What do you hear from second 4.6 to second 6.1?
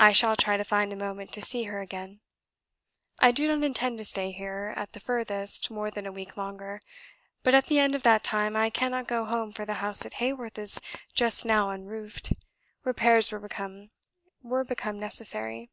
at the furthest, more than